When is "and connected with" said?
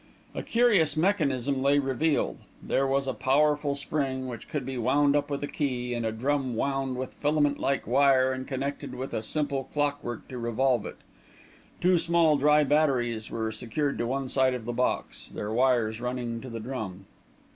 8.33-9.13